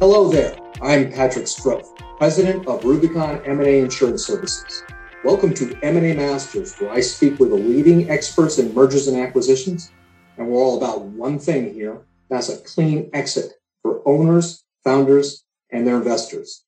[0.00, 0.56] Hello there.
[0.80, 4.82] I'm Patrick Stroth, president of Rubicon M&A Insurance Services.
[5.24, 9.92] Welcome to M&A Masters, where I speak with the leading experts in mergers and acquisitions,
[10.38, 12.00] and we're all about one thing here.
[12.30, 13.52] That's a clean exit
[13.82, 16.64] for owners, founders, and their investors.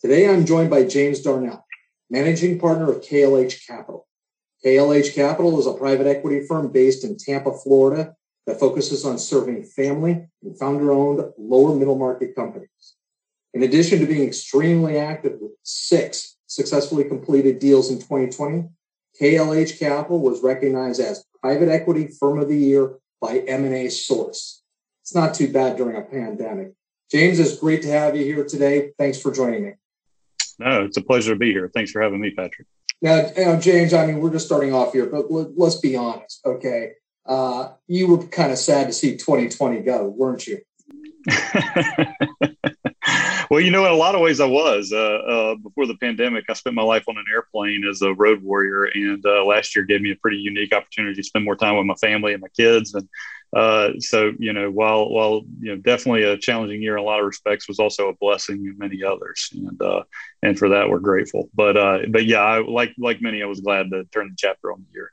[0.00, 1.66] Today, I'm joined by James Darnell,
[2.08, 4.06] managing partner of KLH Capital.
[4.64, 8.14] KLH Capital is a private equity firm based in Tampa, Florida,
[8.46, 12.94] that focuses on serving family and founder owned lower middle market companies.
[13.54, 18.68] In addition to being extremely active with six successfully completed deals in 2020,
[19.20, 24.62] KLH Capital was recognized as Private Equity Firm of the Year by M&A Source.
[25.02, 26.72] It's not too bad during a pandemic.
[27.10, 28.90] James, it's great to have you here today.
[28.98, 29.72] Thanks for joining me.
[30.58, 31.70] No, it's a pleasure to be here.
[31.72, 32.66] Thanks for having me, Patrick.
[33.00, 36.40] Now, you know, James, I mean, we're just starting off here, but let's be honest,
[36.44, 36.92] okay?
[37.26, 40.60] Uh, you were kind of sad to see 2020 go, weren't you?
[43.50, 44.92] well, you know, in a lot of ways, I was.
[44.92, 48.42] Uh, uh, before the pandemic, I spent my life on an airplane as a road
[48.42, 51.76] warrior, and uh, last year gave me a pretty unique opportunity to spend more time
[51.76, 52.94] with my family and my kids.
[52.94, 53.08] And
[53.54, 57.20] uh, so, you know, while while you know, definitely a challenging year in a lot
[57.20, 60.02] of respects, was also a blessing in many others, and uh,
[60.42, 61.48] and for that we're grateful.
[61.54, 64.72] But uh, but yeah, I, like like many, I was glad to turn the chapter
[64.72, 65.12] on the year.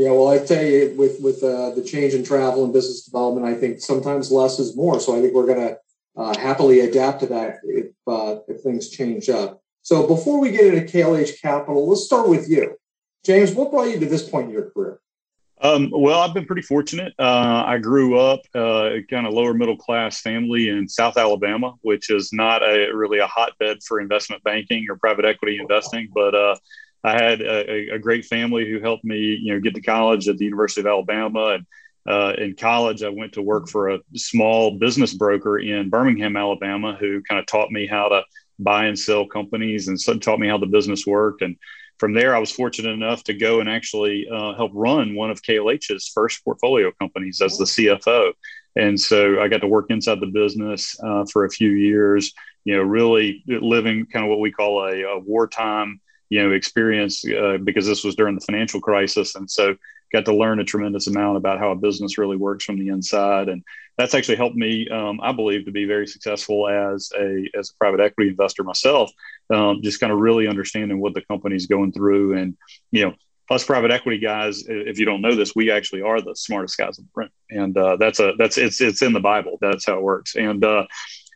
[0.00, 3.44] Yeah, well, I tell you, with with uh, the change in travel and business development,
[3.44, 4.98] I think sometimes less is more.
[4.98, 5.78] So I think we're going to
[6.16, 9.60] uh, happily adapt to that if uh, if things change up.
[9.82, 12.78] So before we get into KLH Capital, let's start with you,
[13.26, 13.52] James.
[13.52, 15.00] What brought you to this point in your career?
[15.60, 17.12] Um, well, I've been pretty fortunate.
[17.18, 22.08] Uh, I grew up uh, kind of lower middle class family in South Alabama, which
[22.08, 26.56] is not a really a hotbed for investment banking or private equity investing, but uh,
[27.02, 30.36] I had a, a, great family who helped me, you know, get to college at
[30.36, 31.54] the University of Alabama.
[31.54, 31.66] And
[32.06, 36.96] uh, in college, I went to work for a small business broker in Birmingham, Alabama,
[37.00, 38.22] who kind of taught me how to
[38.58, 41.40] buy and sell companies and so taught me how the business worked.
[41.42, 41.56] And
[41.98, 45.42] from there, I was fortunate enough to go and actually uh, help run one of
[45.42, 48.32] KLH's first portfolio companies as the CFO.
[48.76, 52.32] And so I got to work inside the business uh, for a few years,
[52.64, 56.00] you know, really living kind of what we call a, a wartime
[56.30, 59.34] you know experience uh, because this was during the financial crisis.
[59.34, 59.76] And so
[60.12, 63.48] got to learn a tremendous amount about how a business really works from the inside.
[63.48, 63.62] And
[63.98, 67.74] that's actually helped me um, i believe to be very successful as a as a
[67.74, 69.10] private equity investor myself
[69.50, 72.38] um, just kind of really understanding what the company's going through.
[72.38, 72.56] And
[72.92, 73.14] you know
[73.50, 76.98] us private equity guys if you don't know this we actually are the smartest guys
[76.98, 79.58] in the print and uh, that's a that's it's it's in the bible.
[79.60, 80.36] That's how it works.
[80.36, 80.86] And uh,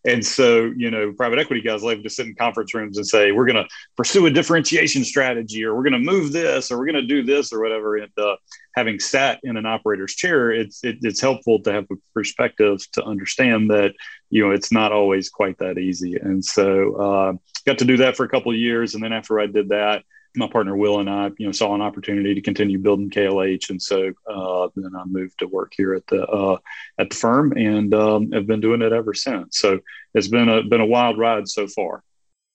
[0.07, 3.33] and so, you know, private equity guys like to sit in conference rooms and say,
[3.33, 6.85] we're going to pursue a differentiation strategy, or we're going to move this, or we're
[6.85, 7.97] going to do this, or whatever.
[7.97, 8.37] And uh,
[8.77, 13.05] having sat in an operator's chair, it's it, it's helpful to have a perspective to
[13.05, 13.95] understand that
[14.29, 16.17] you know it's not always quite that easy.
[16.17, 17.33] And so, uh,
[17.67, 20.05] got to do that for a couple years, and then after I did that,
[20.37, 23.81] my partner Will and I, you know, saw an opportunity to continue building KLH, and
[23.81, 26.59] so uh, then I moved to work here at the uh,
[26.99, 29.59] at the firm, and um, have been doing it ever since.
[29.59, 29.81] So
[30.15, 32.03] it's been a been a wild ride so far.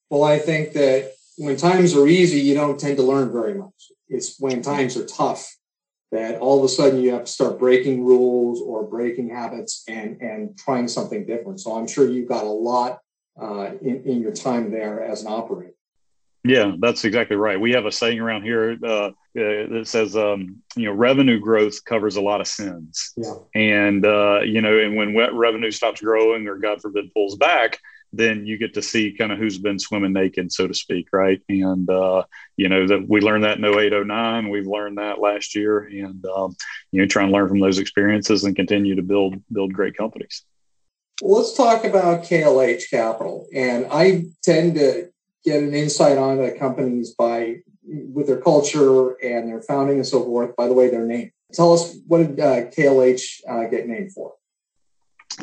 [0.10, 3.92] Well, I think that when times are easy, you don't tend to learn very much.
[4.10, 5.56] It's when times are tough
[6.12, 10.22] that all of a sudden you have to start breaking rules or breaking habits and
[10.22, 11.62] and trying something different.
[11.62, 13.00] So I'm sure you've got a lot
[13.42, 15.74] uh, in, in your time there as an operator.
[16.50, 17.62] Yeah, that's exactly right.
[17.62, 21.86] We have a saying around here uh, uh, that says, um, you know, revenue growth
[21.86, 23.14] covers a lot of sins.
[23.16, 23.36] Yeah.
[23.54, 27.78] And, uh, you know, and when revenue stops growing or God forbid pulls back,
[28.14, 31.40] then you get to see kind of who's been swimming naked, so to speak, right?
[31.50, 32.24] And, uh,
[32.58, 34.50] you know, that we learned that in 0809.
[34.50, 36.56] We've learned that last year and, um,
[36.92, 40.44] you know, try and learn from those experiences and continue to build, build great companies.
[41.22, 43.46] Let's talk about KLH Capital.
[43.54, 45.12] And I tend to
[45.44, 50.24] get an insight on the companies by with their culture and their founding and so
[50.24, 50.56] forth.
[50.56, 51.32] By the way, their name.
[51.54, 54.34] Tell us what did uh, KLH uh, get named for?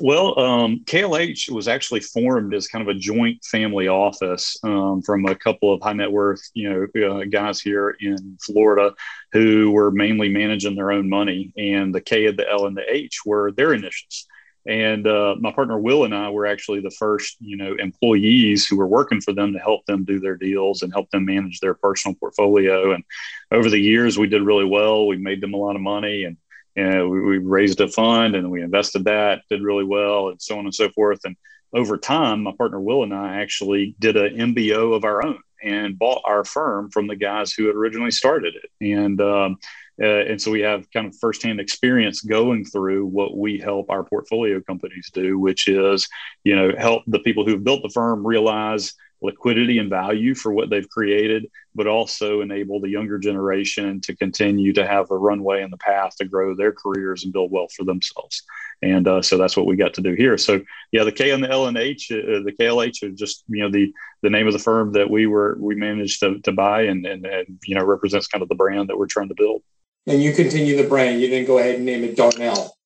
[0.00, 5.24] Well, um, KLH was actually formed as kind of a joint family office um, from
[5.24, 8.94] a couple of high net worth, you know, uh, guys here in Florida
[9.32, 13.20] who were mainly managing their own money, and the K, the L, and the H
[13.24, 14.26] were their initials.
[14.66, 18.76] And uh, my partner Will and I were actually the first, you know, employees who
[18.76, 21.74] were working for them to help them do their deals and help them manage their
[21.74, 22.92] personal portfolio.
[22.92, 23.04] And
[23.52, 25.06] over the years, we did really well.
[25.06, 26.36] We made them a lot of money, and
[26.74, 30.58] and we, we raised a fund and we invested that, did really well, and so
[30.58, 31.20] on and so forth.
[31.24, 31.36] And
[31.72, 35.98] over time, my partner Will and I actually did an MBO of our own and
[35.98, 38.70] bought our firm from the guys who had originally started it.
[38.80, 39.58] And um,
[39.98, 44.60] and so we have kind of firsthand experience going through what we help our portfolio
[44.60, 46.08] companies do, which is,
[46.44, 50.68] you know, help the people who've built the firm realize liquidity and value for what
[50.68, 55.70] they've created, but also enable the younger generation to continue to have a runway in
[55.70, 58.42] the path to grow their careers and build wealth for themselves.
[58.82, 60.36] And uh, so that's what we got to do here.
[60.36, 60.60] So
[60.92, 63.70] yeah, the K and the L and H, uh, the KLH are just you know
[63.70, 67.06] the the name of the firm that we were we managed to, to buy and,
[67.06, 69.62] and and you know represents kind of the brand that we're trying to build.
[70.06, 71.20] And you continue the brand.
[71.20, 72.76] You didn't go ahead and name it Darnell.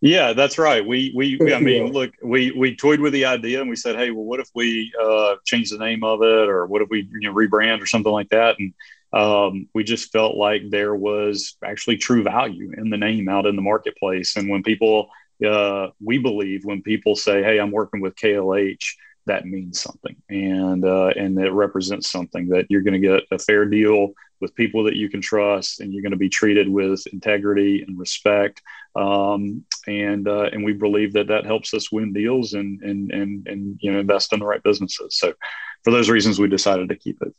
[0.00, 0.86] Yeah, that's right.
[0.86, 4.10] We we I mean, look, we we toyed with the idea and we said, hey,
[4.10, 7.28] well, what if we uh, change the name of it, or what if we you
[7.28, 8.56] know rebrand or something like that?
[8.58, 8.74] And
[9.14, 13.56] um, we just felt like there was actually true value in the name out in
[13.56, 14.36] the marketplace.
[14.36, 15.08] And when people,
[15.46, 18.84] uh, we believe, when people say, hey, I'm working with KLH,
[19.26, 23.38] that means something, and uh, and it represents something that you're going to get a
[23.38, 24.12] fair deal
[24.44, 27.98] with people that you can trust, and you're going to be treated with integrity and
[27.98, 28.60] respect.
[28.94, 33.48] Um, and uh, and we believe that that helps us win deals and and and
[33.48, 35.16] and you know invest in the right businesses.
[35.16, 35.32] So,
[35.82, 37.34] for those reasons, we decided to keep it.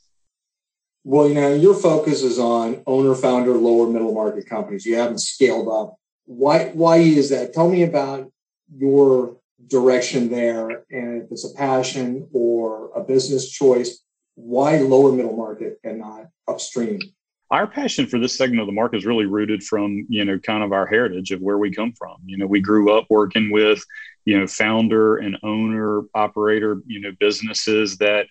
[1.04, 4.88] Well, you know, your focus is on owner, founder, lower middle market companies.
[4.88, 5.98] You haven't scaled up.
[6.26, 6.72] Why?
[6.74, 7.54] Why is that?
[7.54, 8.32] Tell me about
[8.76, 9.38] your
[9.68, 14.02] direction there, and if it's a passion or a business choice.
[14.38, 15.80] Why lower middle market
[16.56, 17.00] upstream?
[17.52, 20.64] our passion for this segment of the market is really rooted from you know kind
[20.64, 23.84] of our heritage of where we come from you know we grew up working with
[24.26, 28.28] you know founder and owner operator you know businesses that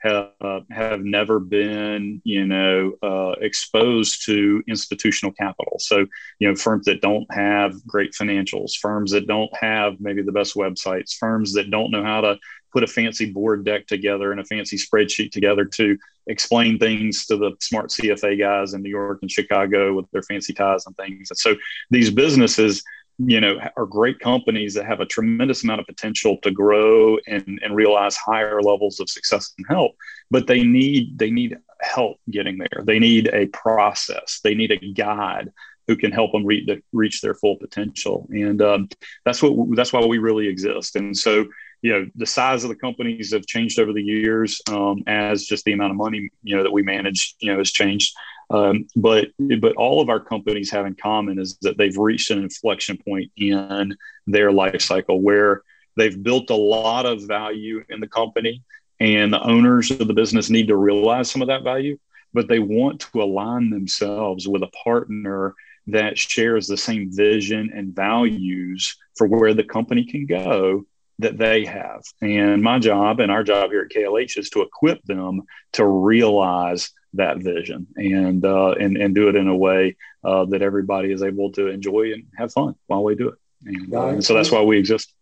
[0.00, 5.76] have, uh, have never been, you know, uh, exposed to institutional capital.
[5.80, 6.06] So,
[6.38, 10.54] you know, firms that don't have great financials, firms that don't have maybe the best
[10.54, 12.38] websites, firms that don't know how to
[12.72, 15.98] put a fancy board deck together and a fancy spreadsheet together to
[16.28, 20.52] explain things to the smart CFA guys in New York and Chicago with their fancy
[20.52, 21.30] ties and things.
[21.34, 21.56] So
[21.90, 22.84] these businesses,
[23.18, 27.58] you know, are great companies that have a tremendous amount of potential to grow and,
[27.62, 29.96] and realize higher levels of success and help.
[30.30, 32.82] But they need they need help getting there.
[32.84, 34.40] They need a process.
[34.44, 35.50] They need a guide
[35.88, 38.28] who can help them reach, reach their full potential.
[38.30, 38.88] And um,
[39.24, 40.96] that's what that's why we really exist.
[40.96, 41.46] And so
[41.82, 45.64] you know the size of the companies have changed over the years um, as just
[45.64, 48.14] the amount of money you know that we manage you know has changed.
[48.50, 49.28] Um, but
[49.60, 53.30] but all of our companies have in common is that they've reached an inflection point
[53.36, 53.96] in
[54.26, 55.62] their life cycle where
[55.96, 58.62] they've built a lot of value in the company
[59.00, 61.98] and the owners of the business need to realize some of that value
[62.32, 65.54] but they want to align themselves with a partner
[65.86, 70.84] that shares the same vision and values for where the company can go
[71.18, 72.02] that they have.
[72.20, 75.42] And my job and our job here at KLH is to equip them
[75.72, 80.62] to realize that vision and uh, and and do it in a way uh, that
[80.62, 83.34] everybody is able to enjoy and have fun while we do it.
[83.64, 85.12] And, uh, and so that's why we exist.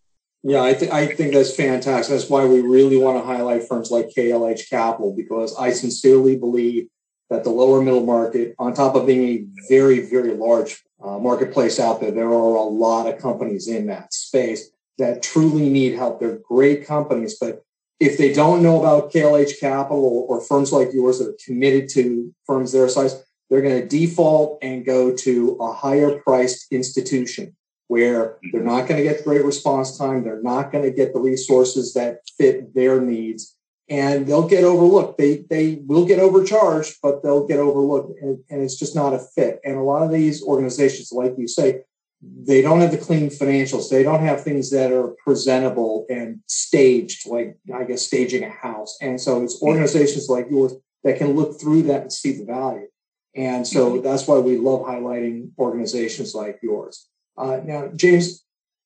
[0.43, 2.15] Yeah, I, th- I think that's fantastic.
[2.15, 6.87] That's why we really want to highlight firms like KLH Capital because I sincerely believe
[7.29, 11.79] that the lower middle market, on top of being a very, very large uh, marketplace
[11.79, 16.19] out there, there are a lot of companies in that space that truly need help.
[16.19, 17.63] They're great companies, but
[17.99, 22.33] if they don't know about KLH Capital or, firms like yours that are committed to
[22.45, 27.55] firms their size, they're going to default and go to a higher priced institution
[27.87, 30.23] where they're not going to get great response time.
[30.23, 33.55] They're not going to get the resources that fit their needs.
[33.89, 35.17] And they'll get overlooked.
[35.17, 39.19] They they will get overcharged, but they'll get overlooked, and, and it's just not a
[39.19, 39.61] fit.
[39.63, 41.83] And a lot of these organizations, like you say,
[42.21, 43.89] they don't have the clean financials.
[43.89, 48.97] They don't have things that are presentable and staged, like I guess staging a house.
[49.01, 52.87] And so it's organizations like yours that can look through that and see the value.
[53.35, 54.03] And so mm-hmm.
[54.03, 57.07] that's why we love highlighting organizations like yours.
[57.37, 58.43] Uh, now, James,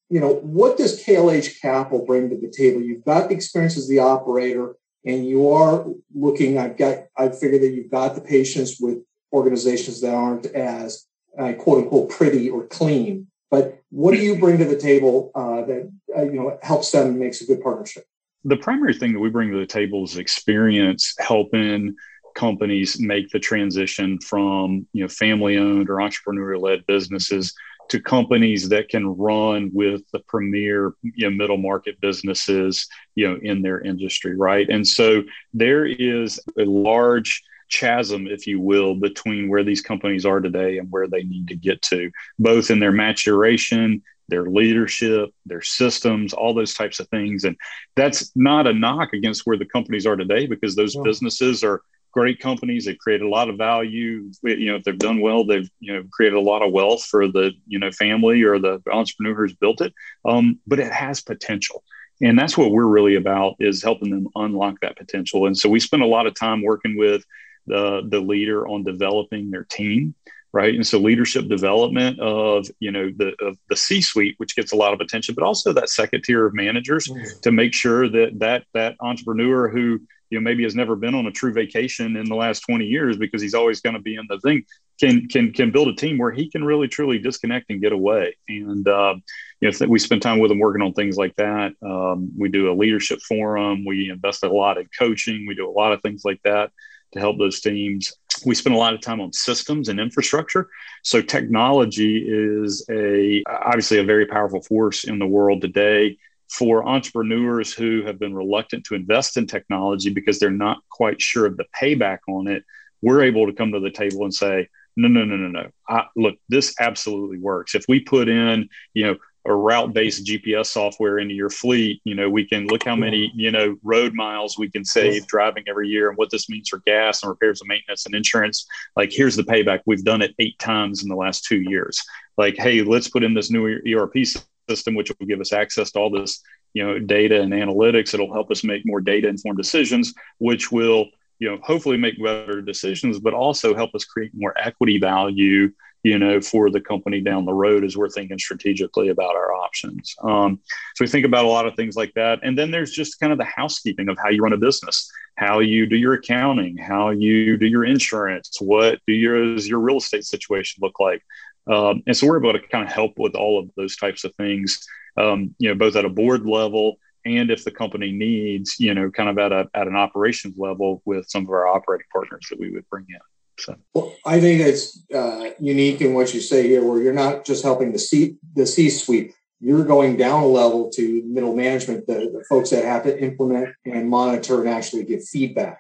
[0.10, 2.82] you know, what does KLH Capital bring to the table?
[2.82, 6.58] You've got the experience as the operator, and you are looking.
[6.58, 7.06] I've got.
[7.16, 8.98] I figure that you've got the patience with
[9.32, 11.08] organizations that aren't as
[11.38, 13.28] uh, quote unquote pretty or clean.
[13.50, 17.20] But what do you bring to the table uh, that uh, you know helps them
[17.20, 18.06] makes a good partnership?
[18.44, 21.96] The primary thing that we bring to the table is experience helping
[22.34, 27.54] companies make the transition from you know family owned or entrepreneur led businesses
[27.90, 33.38] to companies that can run with the premier you know, middle market businesses you know
[33.42, 35.24] in their industry right and so
[35.54, 40.92] there is a large chasm, if you will, between where these companies are today and
[40.92, 46.54] where they need to get to, both in their maturation, their leadership, their systems, all
[46.54, 47.44] those types of things.
[47.44, 47.56] And
[47.96, 51.02] that's not a knock against where the companies are today because those yeah.
[51.04, 52.86] businesses are great companies.
[52.86, 54.32] They've created a lot of value.
[54.44, 57.28] You know, if they've done well, they've you know created a lot of wealth for
[57.28, 59.94] the you know family or the entrepreneur who's built it.
[60.26, 61.84] Um, but it has potential,
[62.22, 65.46] and that's what we're really about is helping them unlock that potential.
[65.48, 67.24] And so we spend a lot of time working with
[67.68, 70.16] the the leader on developing their team
[70.54, 70.76] right?
[70.76, 74.76] And so leadership development of you know the of the c suite which gets a
[74.76, 77.40] lot of attention but also that second tier of managers mm-hmm.
[77.42, 80.00] to make sure that that that entrepreneur who
[80.30, 83.18] you know maybe has never been on a true vacation in the last 20 years
[83.18, 84.66] because he's always going to be in the thing
[85.00, 88.38] can can can build a team where he can really truly disconnect and get away.
[88.48, 89.16] And uh,
[89.60, 91.74] you know we spend time with him working on things like that.
[91.84, 93.84] Um, we do a leadership forum.
[93.84, 95.48] We invest a lot in coaching.
[95.48, 96.72] We do a lot of things like that
[97.14, 98.14] to help those teams.
[98.46, 100.70] We spend a lot of time on systems and infrastructure.
[101.04, 106.18] So technology is a obviously a very powerful force in the world today
[106.50, 111.46] for entrepreneurs who have been reluctant to invest in technology because they're not quite sure
[111.46, 112.64] of the payback on it.
[113.02, 115.70] We're able to come to the table and say no no no no no.
[115.88, 117.76] I, look this absolutely works.
[117.76, 122.14] If we put in you know a route based GPS software into your fleet, you
[122.14, 123.02] know, we can look how mm-hmm.
[123.02, 126.70] many, you know, road miles we can save driving every year and what this means
[126.70, 128.68] for gas and repairs and maintenance and insurance.
[128.96, 129.80] Like, here's the payback.
[129.86, 132.02] We've done it eight times in the last two years.
[132.38, 134.26] Like, hey, let's put in this new ERP
[134.70, 136.42] system, which will give us access to all this,
[136.74, 138.14] you know, data and analytics.
[138.14, 141.08] It'll help us make more data informed decisions, which will,
[141.40, 145.72] you know, hopefully make better decisions, but also help us create more equity value
[146.04, 150.16] you know, for the company down the road as we're thinking strategically about our options.
[150.24, 150.60] Um,
[150.96, 152.40] so we think about a lot of things like that.
[152.44, 155.60] And then there's just kind of the housekeeping of how you run a business, how
[155.60, 160.26] you do your accounting, how you do your insurance, what do your, your real estate
[160.26, 161.22] situation look like?
[161.68, 164.34] Um, and so we're able to kind of help with all of those types of
[164.36, 164.86] things,
[165.18, 169.12] um, you know, both at a board level and if the company needs, you know,
[169.12, 172.60] kind of at a at an operations level with some of our operating partners that
[172.60, 173.20] we would bring in.
[173.60, 173.76] So.
[173.94, 177.64] Well, I think it's uh, unique in what you say here, where you're not just
[177.64, 179.34] helping the C the C suite.
[179.60, 183.70] You're going down a level to middle management, the, the folks that have to implement
[183.86, 185.80] and monitor and actually give feedback.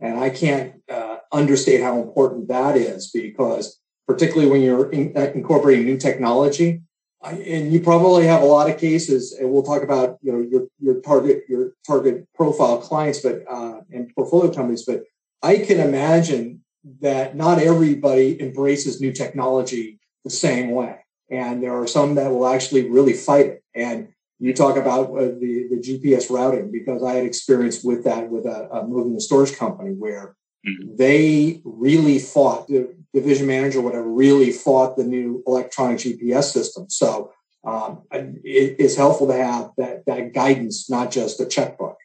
[0.00, 5.30] And I can't uh, understate how important that is because, particularly when you're in, uh,
[5.32, 6.82] incorporating new technology,
[7.22, 10.40] I, and you probably have a lot of cases, and we'll talk about you know
[10.40, 14.84] your your target your target profile clients, but uh, and portfolio companies.
[14.84, 15.04] But
[15.42, 16.62] I can imagine
[17.00, 20.96] that not everybody embraces new technology the same way.
[21.30, 23.64] And there are some that will actually really fight it.
[23.74, 24.08] And
[24.38, 28.46] you talk about uh, the, the GPS routing because I had experience with that with
[28.46, 30.34] a, a moving and storage company where
[30.66, 30.96] mm-hmm.
[30.96, 36.88] they really fought the division manager, whatever, really fought the new electronic GPS system.
[36.88, 37.32] So
[37.64, 41.98] um, it, it's helpful to have that that guidance, not just a checkbook.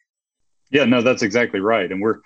[0.72, 1.90] Yeah, no, that's exactly right.
[1.90, 2.20] And we're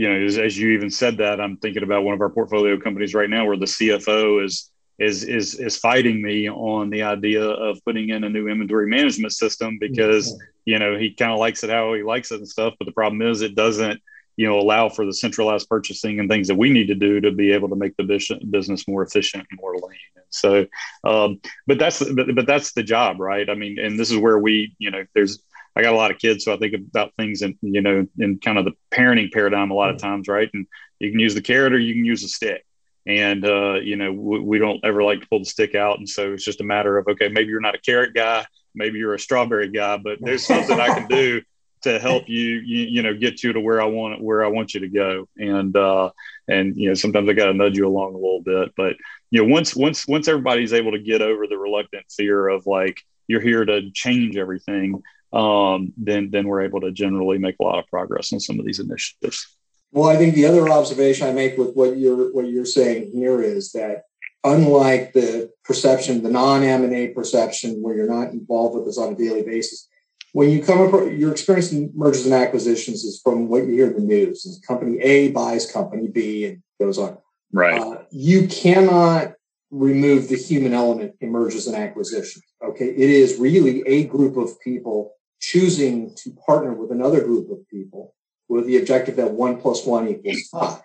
[0.00, 2.80] you know, as, as, you even said that, I'm thinking about one of our portfolio
[2.80, 7.44] companies right now where the CFO is is is is fighting me on the idea
[7.44, 11.62] of putting in a new inventory management system because you know he kind of likes
[11.64, 12.72] it how he likes it and stuff.
[12.78, 14.00] But the problem is it doesn't
[14.38, 17.30] you know allow for the centralized purchasing and things that we need to do to
[17.30, 19.98] be able to make the business more efficient and more lean.
[20.16, 20.66] And so,
[21.04, 23.50] um, but that's but, but that's the job, right?
[23.50, 25.42] I mean, and this is where we you know there's
[25.76, 28.38] I got a lot of kids, so I think about things in you know in
[28.38, 30.06] kind of the parenting paradigm a lot of mm-hmm.
[30.06, 30.50] times, right?
[30.52, 30.66] And
[30.98, 32.64] you can use the carrot or you can use the stick.
[33.06, 36.08] And uh, you know we, we don't ever like to pull the stick out, and
[36.08, 39.14] so it's just a matter of okay, maybe you're not a carrot guy, maybe you're
[39.14, 41.42] a strawberry guy, but there's something I can do
[41.82, 44.74] to help you, you, you know, get you to where I want where I want
[44.74, 45.28] you to go.
[45.38, 46.10] And uh,
[46.48, 48.96] and you know, sometimes I got to nudge you along a little bit, but
[49.30, 53.00] you know, once once once everybody's able to get over the reluctant fear of like
[53.28, 57.78] you're here to change everything, um, then then we're able to generally make a lot
[57.78, 59.46] of progress on some of these initiatives.
[59.92, 63.42] Well, I think the other observation I make with what you're what you're saying here
[63.42, 64.02] is that
[64.44, 68.98] unlike the perception, the non M and A perception, where you're not involved with this
[68.98, 69.88] on a daily basis,
[70.32, 73.88] when you come across your experience in mergers and acquisitions is from what you hear
[73.88, 74.44] in the news.
[74.44, 77.18] Is company A buys company B and goes on.
[77.52, 77.80] Right.
[77.80, 79.32] Uh, you cannot
[79.70, 82.44] remove the human element in mergers and acquisitions.
[82.64, 82.86] Okay.
[82.86, 88.14] It is really a group of people choosing to partner with another group of people
[88.48, 90.82] with the objective that one plus one equals five.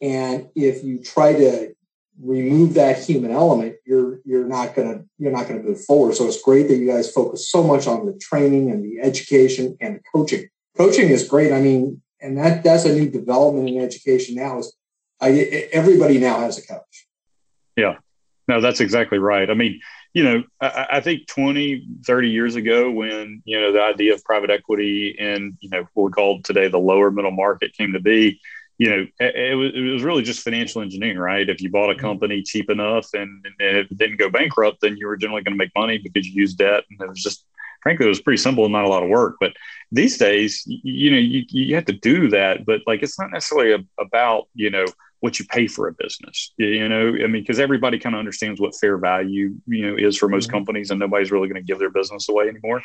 [0.00, 1.74] And if you try to
[2.20, 6.14] remove that human element, you're you're not gonna you're not gonna move forward.
[6.14, 9.76] So it's great that you guys focus so much on the training and the education
[9.80, 10.48] and the coaching.
[10.76, 11.52] Coaching is great.
[11.52, 14.58] I mean, and that that's a new development in education now.
[14.58, 14.74] Is
[15.20, 15.30] I,
[15.72, 17.06] everybody now has a coach.
[17.76, 17.96] Yeah,
[18.48, 19.50] no, that's exactly right.
[19.50, 19.80] I mean,
[20.14, 24.24] you know, I, I, think 20, 30 years ago, when, you know, the idea of
[24.24, 28.00] private equity and, you know, what we call today the lower middle market came to
[28.00, 28.40] be,
[28.78, 31.48] you know, it, it, was, it was really just financial engineering, right?
[31.48, 32.00] If you bought a mm-hmm.
[32.00, 35.58] company cheap enough and, and it didn't go bankrupt, then you were generally going to
[35.58, 36.84] make money because you used debt.
[36.88, 37.44] And it was just,
[37.82, 39.36] frankly, it was pretty simple and not a lot of work.
[39.40, 39.52] But
[39.90, 43.32] these days, you, you know, you, you have to do that, but like, it's not
[43.32, 44.86] necessarily a, about, you know,
[45.24, 48.60] what you pay for a business, you know, I mean, because everybody kind of understands
[48.60, 50.56] what fair value, you know, is for most mm-hmm.
[50.58, 52.82] companies and nobody's really going to give their business away anymore.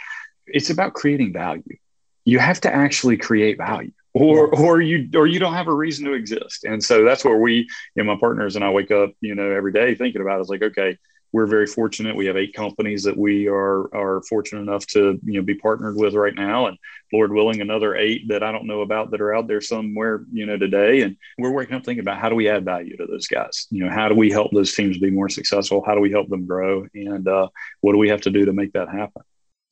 [0.48, 1.76] It's about creating value.
[2.24, 6.06] You have to actually create value or or you or you don't have a reason
[6.06, 9.12] to exist and so that's where we you know my partners and i wake up
[9.22, 10.42] you know every day thinking about it.
[10.42, 10.98] it's like okay
[11.32, 12.16] we're very fortunate.
[12.16, 15.96] We have eight companies that we are are fortunate enough to you know be partnered
[15.96, 16.68] with right now.
[16.68, 16.78] And
[17.12, 20.46] lord willing another eight that i don't know about that are out there somewhere you
[20.46, 21.02] know today.
[21.02, 23.68] And we're waking up thinking about how do we add value to those guys?
[23.70, 25.84] You know how do we help those teams be more successful?
[25.86, 26.88] How do we help them grow?
[26.94, 27.50] And uh,
[27.82, 29.24] what do we have to do to make that happen?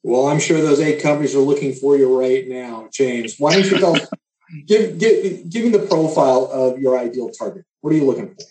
[0.04, 3.36] Well, I'm sure those eight companies are looking for you right now, James.
[3.38, 3.96] Why don't you tell
[4.66, 7.66] give, give, give me the profile of your ideal target.
[7.82, 8.46] What are you looking for?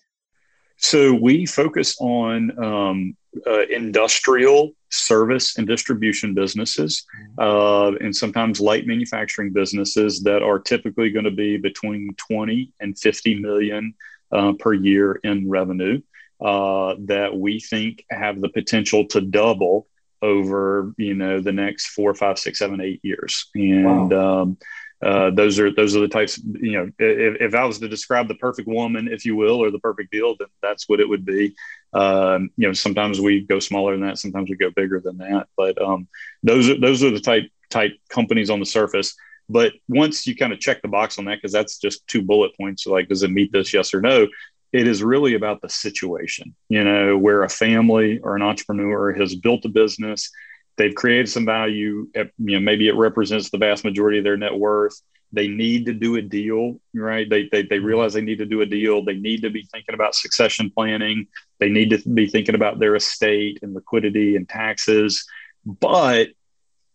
[0.76, 3.16] So we focus on um,
[3.46, 7.04] uh, industrial service and distribution businesses,
[7.38, 12.98] uh, and sometimes light manufacturing businesses that are typically going to be between 20 and
[12.98, 13.94] 50 million
[14.32, 16.00] uh, per year in revenue.
[16.38, 19.86] Uh, that we think have the potential to double
[20.20, 24.42] over you know the next four, five, six, seven, eight years, and wow.
[24.42, 24.58] um,
[25.02, 26.38] uh, those are those are the types.
[26.38, 29.70] You know, if, if, I was to describe the perfect woman, if you will, or
[29.70, 31.54] the perfect deal, then that's what it would be.
[31.92, 35.48] Um, you know, sometimes we go smaller than that, sometimes we go bigger than that.
[35.56, 36.08] But um,
[36.42, 39.14] those are those are the type type companies on the surface.
[39.50, 42.56] But once you kind of check the box on that, because that's just two bullet
[42.56, 42.86] points.
[42.86, 43.74] Like, does it meet this?
[43.74, 44.26] Yes or no?
[44.72, 46.54] It is really about the situation.
[46.70, 50.30] You know, where a family or an entrepreneur has built a business
[50.76, 52.08] they've created some value.
[52.14, 55.00] You know, maybe it represents the vast majority of their net worth.
[55.32, 57.28] They need to do a deal, right?
[57.28, 59.04] They, they, they realize they need to do a deal.
[59.04, 61.26] They need to be thinking about succession planning.
[61.58, 65.26] They need to be thinking about their estate and liquidity and taxes,
[65.64, 66.28] but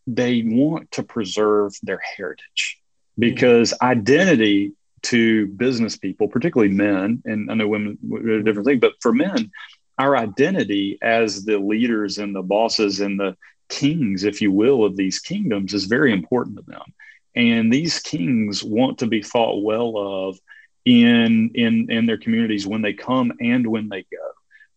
[0.07, 2.79] they want to preserve their heritage
[3.19, 8.79] because identity to business people, particularly men, and I know women are a different thing,
[8.79, 9.51] but for men,
[9.97, 13.35] our identity as the leaders and the bosses and the
[13.71, 16.93] kings, if you will, of these kingdoms is very important to them.
[17.35, 20.37] And these kings want to be thought well of
[20.83, 24.27] in in in their communities when they come and when they go.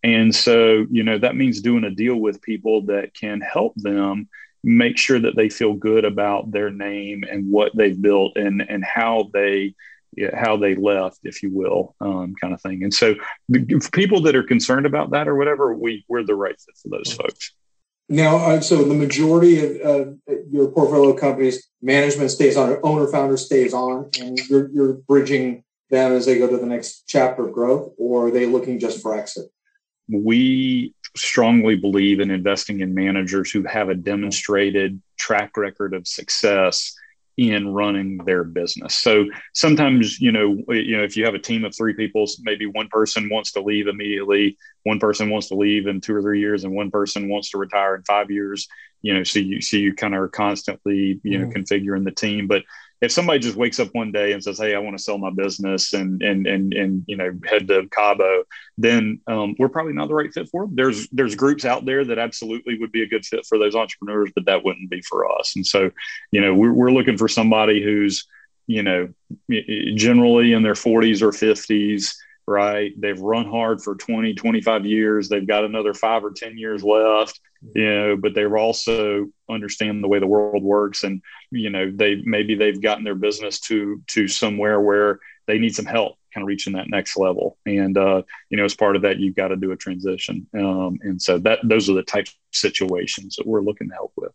[0.02, 4.28] And so, you know, that means doing a deal with people that can help them
[4.62, 8.84] make sure that they feel good about their name and what they've built and and
[8.84, 9.74] how they
[10.32, 12.84] how they left, if you will, um, kind of thing.
[12.84, 13.16] And so,
[13.48, 16.88] the, people that are concerned about that or whatever, we we're the right fit for
[16.88, 17.52] those folks.
[18.08, 23.36] Now, uh, so the majority of uh, your portfolio companies, management stays on, owner founder
[23.36, 27.52] stays on, and you're, you're bridging them as they go to the next chapter of
[27.52, 29.46] growth, or are they looking just for exit?
[30.08, 36.94] We strongly believe in investing in managers who have a demonstrated track record of success
[37.36, 38.94] in running their business.
[38.94, 42.66] So sometimes, you know, you know, if you have a team of three people, maybe
[42.66, 46.40] one person wants to leave immediately, one person wants to leave in two or three
[46.40, 48.68] years, and one person wants to retire in five years.
[49.02, 51.54] You know, so you see, so you kind of are constantly, you know, mm.
[51.54, 52.46] configuring the team.
[52.46, 52.62] But
[53.00, 55.30] if somebody just wakes up one day and says, "Hey, I want to sell my
[55.30, 58.44] business and and and and you know head to Cabo,"
[58.78, 60.76] then um, we're probably not the right fit for them.
[60.76, 64.30] There's there's groups out there that absolutely would be a good fit for those entrepreneurs,
[64.34, 65.54] but that wouldn't be for us.
[65.56, 65.90] And so,
[66.30, 68.26] you know, we're we're looking for somebody who's
[68.66, 69.12] you know
[69.94, 72.14] generally in their 40s or 50s
[72.46, 72.92] right?
[72.98, 75.28] They've run hard for 20, 25 years.
[75.28, 77.40] They've got another five or 10 years left,
[77.74, 81.04] you know, but they're also understand the way the world works.
[81.04, 85.74] And, you know, they maybe they've gotten their business to to somewhere where they need
[85.74, 87.56] some help kind of reaching that next level.
[87.64, 90.46] And uh, you know, as part of that, you've got to do a transition.
[90.54, 94.12] Um, and so that those are the types of situations that we're looking to help
[94.16, 94.32] with.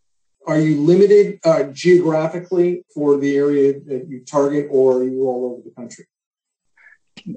[0.48, 5.52] Are you limited uh, geographically for the area that you target, or are you all
[5.52, 6.06] over the country?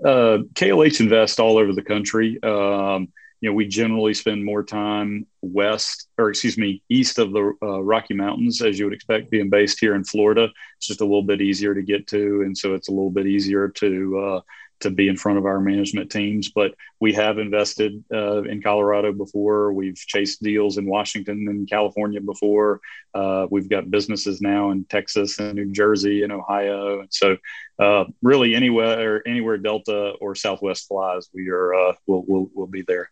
[0.05, 2.42] Uh, KLH invest all over the country.
[2.42, 3.09] Um,
[3.40, 7.83] you know, we generally spend more time west, or excuse me, east of the uh,
[7.83, 10.49] Rocky Mountains, as you would expect, being based here in Florida.
[10.77, 13.27] It's just a little bit easier to get to, and so it's a little bit
[13.27, 14.40] easier to uh,
[14.83, 16.51] to be in front of our management teams.
[16.51, 19.73] But we have invested uh, in Colorado before.
[19.73, 22.81] We've chased deals in Washington and California before.
[23.14, 27.01] Uh, we've got businesses now in Texas and New Jersey and Ohio.
[27.01, 27.37] And so,
[27.79, 32.83] uh, really, anywhere anywhere Delta or Southwest flies, we are uh, we'll, we'll we'll be
[32.83, 33.11] there.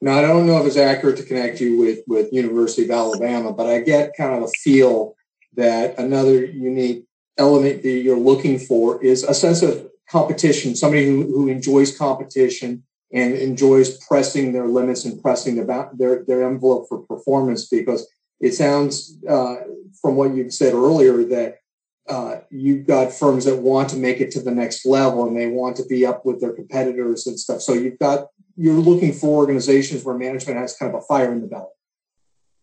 [0.00, 3.52] Now, I don't know if it's accurate to connect you with with University of Alabama,
[3.52, 5.16] but I get kind of a feel
[5.54, 7.04] that another unique
[7.36, 12.82] element that you're looking for is a sense of competition, somebody who, who enjoys competition
[13.12, 18.08] and enjoys pressing their limits and pressing their, their, their envelope for performance because
[18.40, 19.56] it sounds uh,
[20.00, 21.58] from what you said earlier that
[22.08, 25.46] uh, you've got firms that want to make it to the next level and they
[25.46, 27.60] want to be up with their competitors and stuff.
[27.60, 31.40] So you've got you're looking for organizations where management has kind of a fire in
[31.40, 31.66] the belly.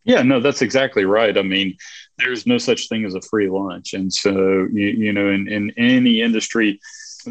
[0.03, 1.35] Yeah, no, that's exactly right.
[1.37, 1.77] I mean,
[2.17, 5.71] there's no such thing as a free lunch, and so you, you know, in, in
[5.77, 6.79] any industry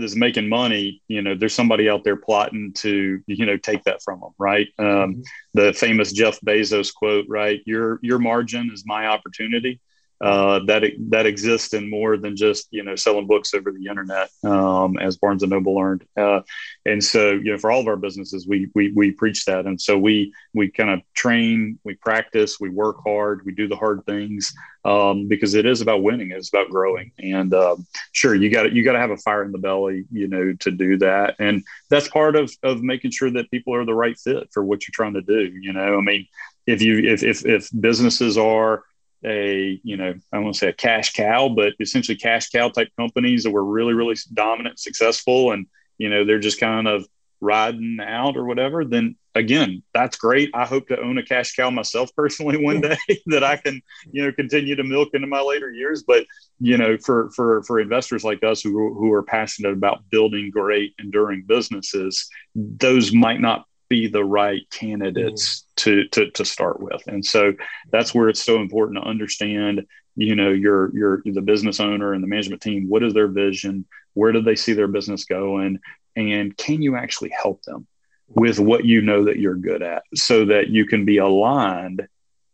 [0.01, 4.03] that's making money, you know, there's somebody out there plotting to you know take that
[4.03, 4.69] from them, right?
[4.79, 5.21] Um, mm-hmm.
[5.55, 7.61] The famous Jeff Bezos quote, right?
[7.67, 9.81] Your your margin is my opportunity
[10.25, 14.31] uh, that that exists in more than just you know selling books over the internet,
[14.43, 16.03] um, as Barnes and Noble learned.
[16.17, 16.41] Uh,
[16.87, 19.79] and so you know for all of our businesses, we we we preach that, and
[19.79, 24.03] so we we kind of train, we practice, we work hard, we do the hard
[24.07, 24.51] things
[24.87, 27.13] um, because it is about winning, it's about growing.
[27.19, 30.27] And um, sure, you got you got to have a fire in the belly, you
[30.27, 33.93] know, to do that, and that's part of of making sure that people are the
[33.93, 35.53] right fit for what you're trying to do.
[35.61, 36.27] You know, I mean,
[36.67, 38.85] if you if if if businesses are
[39.25, 43.45] a you know I won't say a cash cow, but essentially cash cow type companies
[43.45, 45.67] that were really really dominant, successful, and
[45.99, 47.07] you know they're just kind of
[47.41, 48.85] riding out or whatever.
[48.85, 50.51] Then again, that's great.
[50.55, 54.25] I hope to own a cash cow myself personally one day that I can you
[54.25, 56.03] know continue to milk into my later years.
[56.07, 56.27] But
[56.61, 60.95] you know for for for investors like us who who are passionate about building great
[60.99, 65.65] enduring businesses, those might not be the right candidates mm.
[65.77, 67.07] to, to to start with.
[67.07, 67.53] And so
[67.93, 72.23] that's where it's so important to understand you know your your the business owner and
[72.23, 73.87] the management team what is their vision?
[74.15, 75.81] Where do they see their business going?
[76.17, 77.87] And can you actually help them
[78.29, 82.07] with what you know that you're good at so that you can be aligned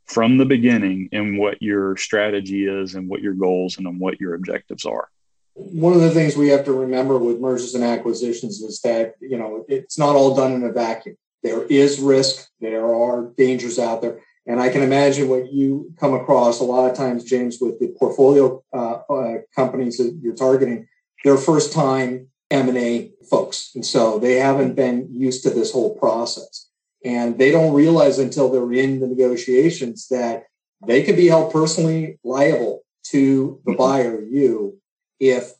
[0.06, 4.34] from the beginning in what your strategy is and what your goals and what your
[4.34, 5.08] objectives are?
[5.54, 9.38] One of the things we have to remember with mergers and acquisitions is that you
[9.38, 12.48] know it's not all done in a vacuum there is risk.
[12.60, 14.20] There are dangers out there.
[14.46, 17.94] And i can imagine what you come across a lot of times james with the
[17.98, 20.88] portfolio uh, uh, companies that you're targeting.
[21.22, 23.70] They're first time m&a folks.
[23.74, 26.68] And so they haven't been used to this whole process.
[27.04, 30.44] And they don't realize until they're in the negotiations that
[30.86, 33.78] they can be held personally liable to the mm-hmm.
[33.78, 34.78] buyer you
[35.18, 35.52] if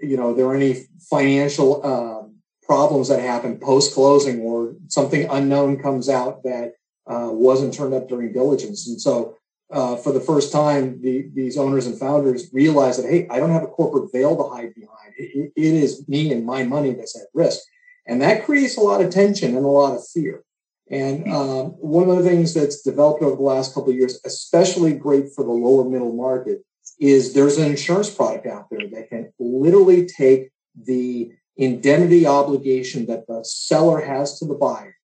[0.00, 2.15] you know there are any financial um,
[2.66, 6.74] problems that happen post closing or something unknown comes out that
[7.06, 8.88] uh, wasn't turned up during diligence.
[8.88, 9.36] And so
[9.70, 13.50] uh, for the first time the, these owners and founders realize that hey i don't
[13.50, 15.12] have a corporate veil to hide behind.
[15.16, 17.60] It, it is me and my money that's at risk.
[18.06, 20.44] And that creates a lot of tension and a lot of fear.
[20.88, 24.92] And um, one of the things that's developed over the last couple of years especially
[24.92, 26.64] great for the lower middle market
[27.00, 30.50] is there's an insurance product out there that can literally take
[30.84, 34.96] the indemnity obligation that the seller has to the buyer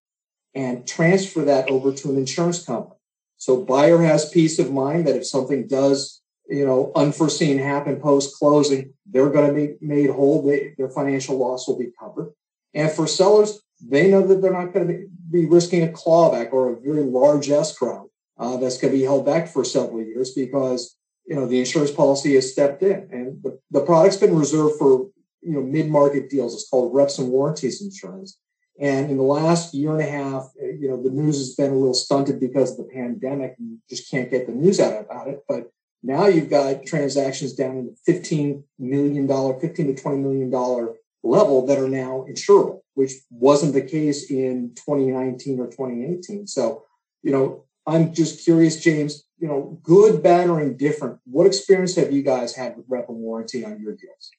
[0.55, 2.97] and transfer that over to an insurance company.
[3.39, 8.37] So buyer has peace of mind that if something does, you know, unforeseen happen post
[8.37, 10.47] closing, they're going to be made whole.
[10.47, 12.33] They, their financial loss will be covered.
[12.75, 16.73] And for sellers, they know that they're not going to be risking a clawback or
[16.73, 20.97] a very large escrow uh, that's going to be held back for several years because
[21.27, 25.09] you know the insurance policy has stepped in and the, the product's been reserved for
[25.43, 26.55] you know mid-market deals.
[26.55, 28.39] It's called reps and warranties insurance.
[28.81, 31.73] And in the last year and a half uh, you know the news has been
[31.73, 33.55] a little stunted because of the pandemic.
[33.59, 35.43] And you just can't get the news out about it.
[35.49, 35.71] But
[36.03, 40.95] now you've got transactions down in the 15 million dollar 15 to 20 million dollar
[41.23, 46.83] level that are now insurable which wasn't the case in 2019 or 2018 so
[47.23, 52.13] you know i'm just curious james you know, good, bad, or indifferent, what experience have
[52.13, 54.31] you guys had with rep and warranty on your deals?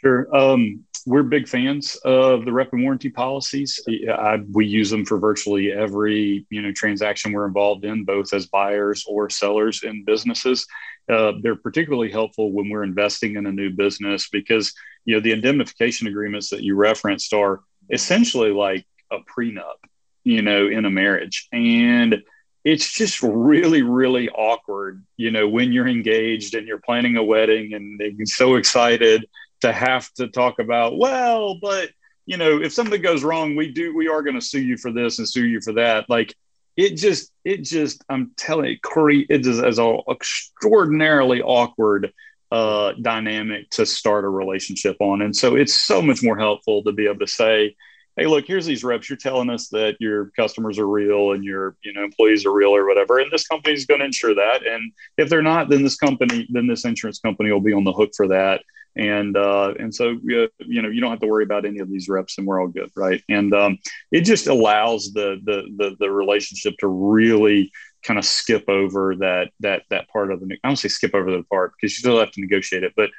[0.00, 0.34] Sure.
[0.34, 3.80] Um, we're big fans of the rep and warranty policies.
[3.88, 8.46] I, we use them for virtually every you know transaction we're involved in, both as
[8.46, 10.66] buyers or sellers in businesses.
[11.08, 15.30] Uh, they're particularly helpful when we're investing in a new business because you know the
[15.30, 19.76] indemnification agreements that you referenced are essentially like a prenup,
[20.24, 22.20] you know, in a marriage, and
[22.64, 27.74] it's just really really awkward you know when you're engaged and you're planning a wedding
[27.74, 29.24] and so excited
[29.60, 31.90] to have to talk about well but
[32.26, 34.92] you know if something goes wrong we do we are going to sue you for
[34.92, 36.08] this and sue you for that.
[36.10, 36.34] Like
[36.76, 42.12] it just it just i'm telling you corey it is as an extraordinarily awkward
[42.52, 45.22] uh dynamic to start a relationship on.
[45.22, 47.74] And so it's so much more helpful to be able to say
[48.16, 49.08] hey look here's these reps.
[49.08, 52.76] You're telling us that your customers are real and your you know employees are real
[52.76, 54.66] or whatever and this company's going to insure that.
[54.66, 57.92] And if they're not then this company then this insurance company will be on the
[57.92, 58.62] hook for that
[58.96, 60.48] and uh, and so you
[60.82, 62.90] know you don't have to worry about any of these reps, and we're all good,
[62.96, 63.22] right?
[63.28, 63.78] And um,
[64.10, 67.70] it just allows the, the the the relationship to really
[68.02, 70.56] kind of skip over that that that part of the.
[70.64, 73.10] I don't say skip over the part because you still have to negotiate it, but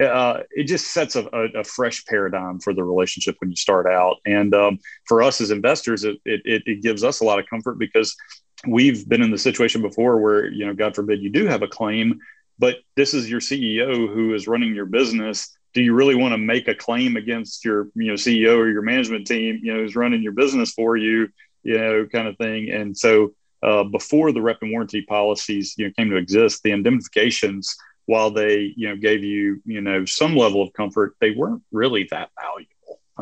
[0.00, 3.86] uh, it just sets a, a, a, fresh paradigm for the relationship when you start
[3.86, 4.16] out.
[4.26, 7.78] And um, for us as investors, it, it, it gives us a lot of comfort
[7.78, 8.16] because
[8.66, 11.68] we've been in the situation before where you know, God forbid, you do have a
[11.68, 12.18] claim
[12.62, 15.52] but this is your CEO who is running your business.
[15.74, 18.82] Do you really want to make a claim against your, you know, CEO or your
[18.82, 21.28] management team, you know, who's running your business for you,
[21.64, 22.70] you know, kind of thing.
[22.70, 26.70] And so uh, before the rep and warranty policies, you know, came to exist, the
[26.70, 31.62] indemnifications, while they, you know, gave you, you know, some level of comfort, they weren't
[31.72, 32.71] really that valuable.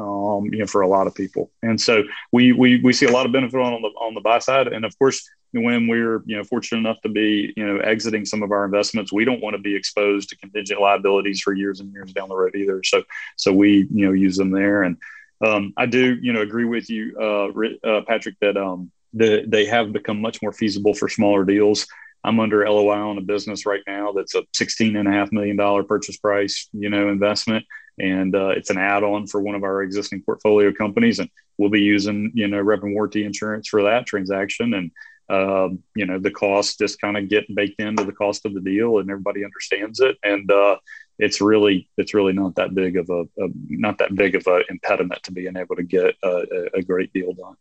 [0.01, 3.13] Um, you know, for a lot of people, and so we we we see a
[3.13, 6.37] lot of benefit on the on the buy side, and of course, when we're you
[6.37, 9.55] know fortunate enough to be you know exiting some of our investments we don't want
[9.55, 12.83] to be exposed to contingent liabilities for years and years down the road either.
[12.83, 13.03] So
[13.37, 14.85] so we you know use them there.
[14.85, 14.97] And
[15.45, 19.67] um, i do you know agree with you uh, uh, patrick that um, the, they
[19.67, 21.87] have become much more feasible for smaller deals.
[22.23, 25.57] I'm under loi on a business right now that's a 16 and a half million
[25.57, 27.65] dollar purchase price you know investment
[28.01, 31.83] and uh, it's an add-on for one of our existing portfolio companies and we'll be
[31.83, 34.75] using you know rep and warranty insurance for that transaction.
[34.75, 34.91] And
[35.29, 38.61] um, you know the cost just kind of get baked into the cost of the
[38.61, 40.17] deal and everybody understands it.
[40.25, 40.79] And uh,
[41.19, 44.65] it's really it's really not that big of a, a not that big of an
[44.71, 47.55] impediment to being able to get a, a, great deal done.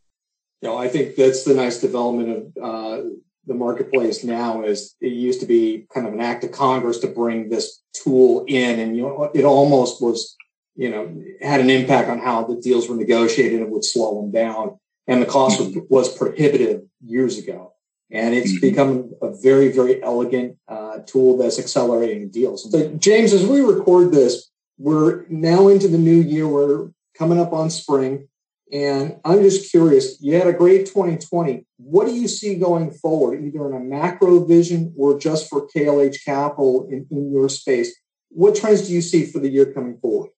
[0.62, 3.08] You know i think that's the nice development of uh,
[3.50, 7.08] the marketplace now is it used to be kind of an act of congress to
[7.08, 10.36] bring this tool in and you know it almost was
[10.76, 11.02] you know
[11.42, 14.78] had an impact on how the deals were negotiated and would slow them down
[15.10, 17.72] and the cost was, was prohibitive years ago.
[18.12, 18.60] And it's mm-hmm.
[18.60, 22.70] become a very, very elegant uh, tool that's accelerating deals.
[22.70, 26.46] So, James, as we record this, we're now into the new year.
[26.46, 28.28] We're coming up on spring.
[28.72, 31.66] And I'm just curious, you had a great 2020.
[31.78, 36.24] What do you see going forward, either in a macro vision or just for KLH
[36.24, 37.98] Capital in, in your space?
[38.28, 40.30] What trends do you see for the year coming forward?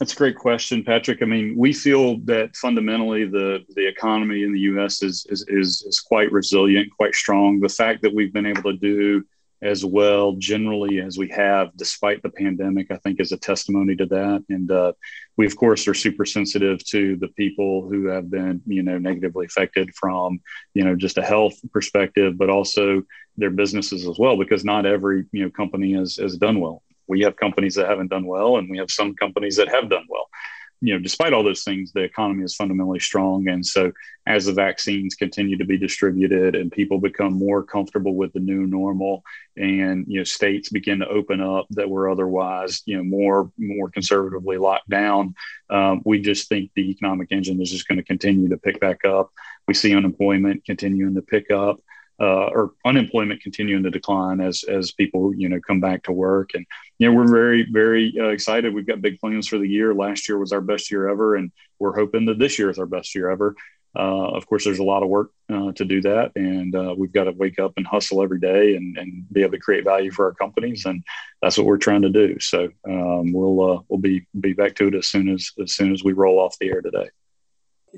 [0.00, 1.22] That's a great question, Patrick.
[1.22, 5.02] I mean, we feel that fundamentally the the economy in the U.S.
[5.02, 7.60] is is is, is quite resilient, quite strong.
[7.60, 9.24] The fact that we've been able to do
[9.66, 14.06] as well generally as we have despite the pandemic i think is a testimony to
[14.06, 14.92] that and uh,
[15.36, 19.44] we of course are super sensitive to the people who have been you know negatively
[19.46, 20.40] affected from
[20.74, 23.02] you know just a health perspective but also
[23.36, 27.20] their businesses as well because not every you know company has, has done well we
[27.20, 30.28] have companies that haven't done well, and we have some companies that have done well.
[30.80, 33.48] You know, despite all those things, the economy is fundamentally strong.
[33.48, 33.92] And so,
[34.26, 38.66] as the vaccines continue to be distributed and people become more comfortable with the new
[38.66, 39.22] normal,
[39.56, 43.88] and you know, states begin to open up that were otherwise, you know, more more
[43.88, 45.34] conservatively locked down,
[45.70, 49.04] um, we just think the economic engine is just going to continue to pick back
[49.04, 49.32] up.
[49.66, 51.80] We see unemployment continuing to pick up
[52.20, 56.50] uh, or unemployment continuing to decline as as people you know come back to work.
[56.54, 56.66] And
[56.98, 58.72] you know we're very very uh, excited.
[58.72, 59.94] We've got big plans for the year.
[59.94, 62.86] Last year was our best year ever and we're hoping that this year is our
[62.86, 63.54] best year ever.
[63.94, 67.14] Uh, of course there's a lot of work uh, to do that and uh, we've
[67.14, 70.10] got to wake up and hustle every day and, and be able to create value
[70.10, 71.02] for our companies and
[71.40, 72.38] that's what we're trying to do.
[72.38, 75.92] So um, we'll uh, we'll be be back to it as soon as as soon
[75.92, 77.08] as we roll off the air today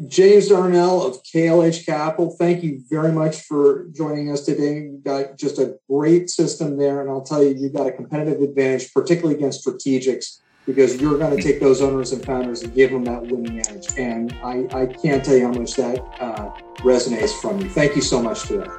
[0.06, 4.82] James Darnell of KLH Capital, thank you very much for joining us today.
[4.82, 8.40] You've got just a great system there, and I'll tell you, you've got a competitive
[8.40, 12.90] advantage, particularly against strategics, because you're going to take those owners and founders and give
[12.90, 13.88] them that winning edge.
[13.98, 16.50] And I, I can't tell you how much that uh,
[16.82, 17.68] resonates from you.
[17.68, 18.70] Thank you so much today.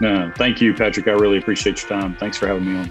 [0.00, 1.06] No, thank you, Patrick.
[1.06, 2.16] I really appreciate your time.
[2.16, 2.90] Thanks for having me on.